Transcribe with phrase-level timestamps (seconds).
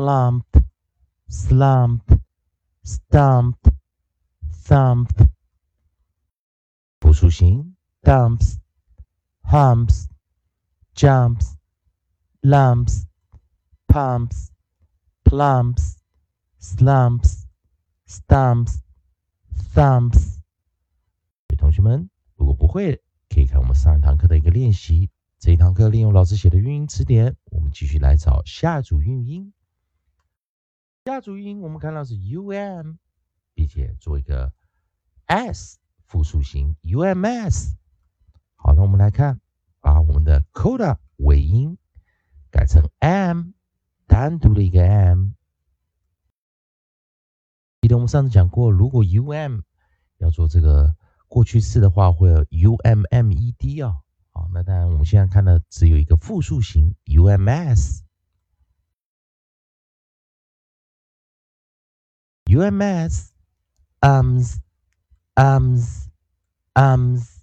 [0.00, 0.62] Plumped,
[1.28, 2.18] slumped,
[2.82, 3.70] stumped,
[4.64, 5.28] thumped.
[7.00, 8.56] 复数形 dumps,
[9.42, 10.06] humps,
[10.94, 11.54] jumps,
[12.40, 13.04] lumps,
[13.88, 14.48] pumps,
[15.22, 15.96] plumps,
[16.58, 17.44] slumps,
[18.06, 18.80] stumps,
[19.74, 20.38] thumps。
[21.58, 25.10] 同学们，如果不会，可以看我们上一堂课的一个练习。
[25.38, 29.52] 这一堂课利用老师写的韵音词典，我们继续来找下组韵音。
[31.10, 32.94] 下组音我们看到是 u m，
[33.52, 34.52] 并且做一个
[35.26, 37.76] s 复数形 u m s。
[38.54, 39.40] 好，那我们来看，
[39.80, 41.76] 把我们的 coda 尾音
[42.50, 43.52] 改成 m，
[44.06, 45.30] 单独的一个 m。
[47.80, 49.62] 记得我们上次讲过，如果 u m
[50.18, 50.94] 要做这个
[51.26, 53.96] 过去式的话，会有 u m m e d 啊。
[54.30, 58.04] 好，那当然我们现在看的只有一个复数形 u m s
[62.50, 63.30] UMS,
[64.00, 64.56] ums,
[65.36, 66.08] ums,
[66.74, 67.36] ums。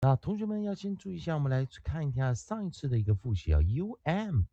[0.00, 3.58] 那同学们要先注意一下，我们来看一下上一次的一个复习啊。
[3.58, 4.44] UM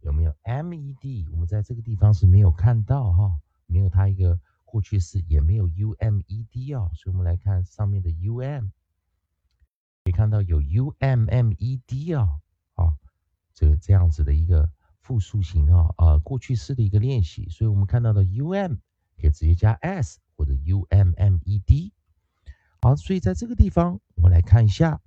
[0.00, 1.30] 有没有 MED？
[1.30, 6.88] 我们在这个地方是没有看到哈，没有它一个过去式，也没有 UMED 啊。
[6.94, 8.70] 所以我们来看上面的 UM，
[10.04, 12.40] 可以看到有 UMMED 啊，
[12.76, 12.96] 啊，
[13.52, 14.70] 这个这样子的一个
[15.02, 17.46] 复数型啊，呃，过去式的一个练习。
[17.50, 18.78] 所以我们看到的 UM。
[19.30, 21.92] 直接加 s 或者 u m m e d，
[22.80, 25.00] 好，所以在这个地方我们来看一下，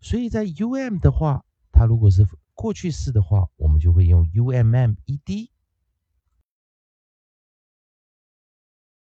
[0.00, 5.50] 所以在 u m 的话，它如果是过去式的话，我们就会用 u m m e d，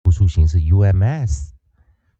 [0.03, 1.55] 复数形式 u m s，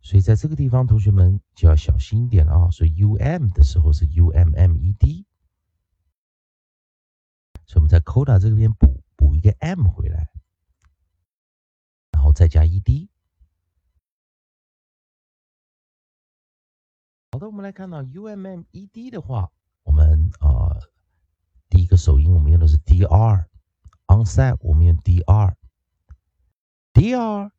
[0.02, 5.26] 所以在这个地方同学们就要小心一点了啊，所以 u m 的时候是 u m m e d，
[7.66, 10.33] 所以我们在 coda 这边补补一个 m 回来。
[12.34, 13.08] 再加 ed。
[17.32, 18.66] 好的，我们来看到 ummed
[19.10, 19.52] 的话，
[19.84, 20.80] 我们啊，
[21.70, 24.98] 第一个首音我们用的是 dr，onside 我们用
[26.94, 27.52] dr，dr，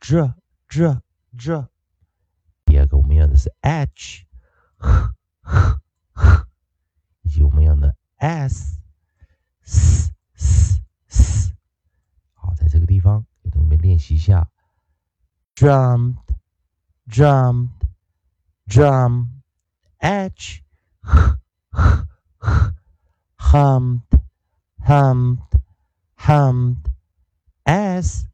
[0.00, 0.34] 这
[0.68, 1.02] 这
[1.38, 1.70] 这。
[2.64, 4.26] 第二个我们用的是 h，
[4.76, 5.80] 呵呵
[6.12, 6.48] 呵，
[7.22, 8.74] 以及我们用的 s。
[13.80, 14.50] 练习一下
[15.54, 16.16] ，jumped,
[17.06, 17.68] jumped,
[18.66, 19.28] jump,
[19.98, 20.62] h,
[23.36, 24.00] hummed,
[24.78, 25.38] hummed,
[26.16, 26.90] hummed,
[27.64, 28.26] s,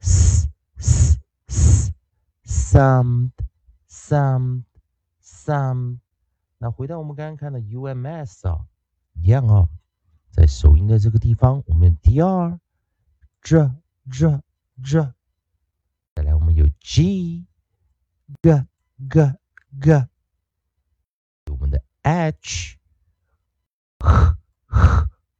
[0.00, 1.92] s, s, s,
[2.46, 3.32] summed,
[3.86, 4.64] summed,
[5.22, 5.98] summed。
[6.56, 8.64] 那回到我们刚刚看的 UMS 啊，
[9.12, 9.68] 一样啊，
[10.30, 12.58] 在首音的这个地方，我们 dr
[13.42, 13.70] 这
[14.10, 14.42] 这。
[14.82, 15.14] 这
[16.74, 17.46] 来我们有 g，g
[19.08, 19.38] g
[19.80, 20.08] g，
[21.50, 22.78] 我们的 h，h
[23.98, 24.36] h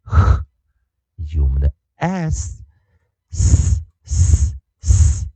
[0.02, 0.44] h，
[1.16, 5.28] 以及我们的 s，s s s。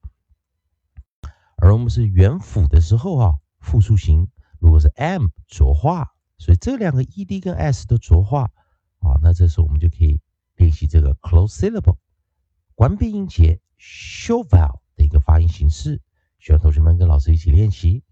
[1.75, 4.29] 我们是元辅的时候啊，复数形
[4.59, 6.09] 如果是 m 浊化，
[6.39, 8.51] 所以这两个 ed 跟 s 都浊化
[8.99, 10.21] 啊，那这时候我们就可以
[10.57, 11.97] 练习这个 close syllable
[12.75, 16.01] 关闭音节 show vowel 的一个发音形式。
[16.39, 18.03] 希望同学们跟老师一起练习。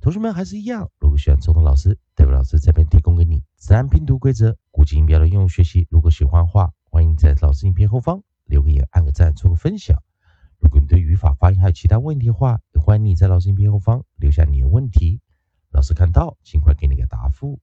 [0.00, 5.86] 同学们还是一样，如果喜欢周东老师，代表老师这边提供给你自然拼读规则、古籍音标的应用学习。
[5.90, 7.14] 如果喜欢的话，欢迎。
[7.16, 10.02] 在老师影片后方留个言、按个赞、做个分享。
[10.58, 12.60] 如果你对语法、发音还有其他问题的话，
[12.92, 15.22] 欢迎你在老师影片后方留下你的问题，
[15.70, 17.58] 老师看到尽快给你个答复。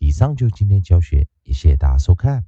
[0.00, 2.44] 以上就是今天教学，也谢谢大家收看。